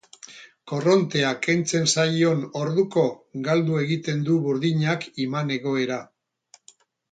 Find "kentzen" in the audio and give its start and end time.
1.47-1.85